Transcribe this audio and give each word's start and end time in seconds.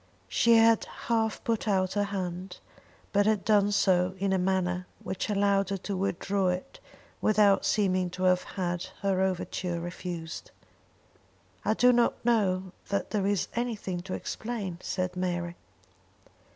She 0.29 0.55
had 0.55 0.85
half 0.85 1.43
put 1.43 1.67
out 1.67 1.93
her 1.93 2.05
hand, 2.05 2.57
but 3.13 3.27
had 3.27 3.45
done 3.45 3.71
so 3.71 4.15
in 4.17 4.33
a 4.33 4.39
manner 4.39 4.87
which 5.03 5.29
allowed 5.29 5.69
her 5.69 5.77
to 5.77 5.95
withdraw 5.95 6.47
it 6.47 6.79
without 7.21 7.65
seeming 7.67 8.09
to 8.17 8.23
have 8.23 8.41
had 8.41 8.81
her 9.03 9.21
overture 9.21 9.79
refused. 9.79 10.49
"I 11.63 11.75
do 11.75 11.93
not 11.93 12.25
know 12.25 12.71
that 12.89 13.11
there 13.11 13.27
is 13.27 13.47
anything 13.53 13.99
to 13.99 14.15
explain," 14.15 14.79
said 14.81 15.15
Mary. 15.15 15.55